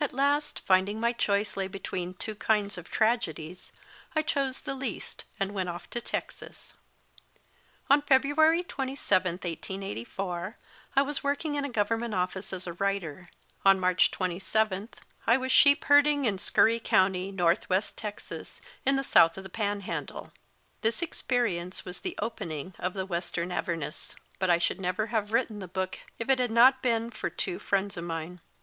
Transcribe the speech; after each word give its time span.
At 0.00 0.14
last, 0.14 0.60
finding 0.60 0.98
my 0.98 1.12
choice 1.12 1.58
lay 1.58 1.68
between 1.68 2.14
two 2.14 2.34
kinds 2.34 2.78
of 2.78 2.90
tragedies, 2.90 3.70
I 4.16 4.22
chose 4.22 4.62
the 4.62 4.74
least, 4.74 5.26
and 5.38 5.52
went 5.52 5.68
off 5.68 5.90
to 5.90 6.00
Texas. 6.00 6.72
On 7.90 8.00
February 8.00 8.62
27, 8.64 9.32
1884, 9.34 10.56
I 10.96 11.02
was 11.02 11.22
working 11.22 11.56
in 11.56 11.66
a 11.66 11.68
Government 11.68 12.14
office 12.14 12.50
as 12.54 12.66
a 12.66 12.72
writer; 12.72 13.28
on 13.62 13.78
March 13.78 14.10
27, 14.10 14.88
I 15.26 15.36
was 15.36 15.52
sheep 15.52 15.84
herding 15.84 16.24
in 16.24 16.38
Scurry 16.38 16.80
County, 16.80 17.30
North 17.30 17.68
west 17.68 17.98
Texas, 17.98 18.58
in 18.86 18.96
the 18.96 19.04
south 19.04 19.36
of 19.36 19.44
the 19.44 19.50
Panhandle. 19.50 20.32
This 20.80 21.02
experience 21.02 21.84
was 21.84 22.00
the 22.00 22.16
opening 22.22 22.72
of 22.78 22.94
The 22.94 23.04
Western 23.04 23.52
Avernus. 23.52 24.16
But 24.38 24.48
I 24.48 24.56
should 24.56 24.80
never 24.80 25.08
have 25.08 25.30
written 25.30 25.58
the 25.58 25.68
book 25.68 25.98
if 26.18 26.30
it 26.30 26.38
had 26.38 26.50
not 26.50 26.80
been 26.80 27.10
for 27.10 27.28
two 27.28 27.58
friends 27.58 27.98
of 27.98 28.04
mine. 28.04 28.40